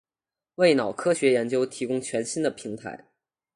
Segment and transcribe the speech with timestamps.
[0.55, 3.05] 为脑科学研究提供全新的平台